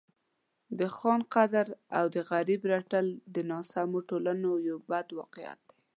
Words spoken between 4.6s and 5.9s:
یو بد واقعیت دی.